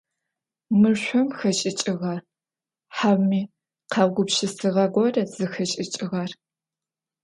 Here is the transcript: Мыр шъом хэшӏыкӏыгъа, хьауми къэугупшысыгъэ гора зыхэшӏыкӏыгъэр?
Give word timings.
Мыр 0.79 0.95
шъом 1.03 1.29
хэшӏыкӏыгъа, 1.37 2.15
хьауми 2.95 3.41
къэугупшысыгъэ 3.91 4.85
гора 4.93 5.23
зыхэшӏыкӏыгъэр? 5.33 6.31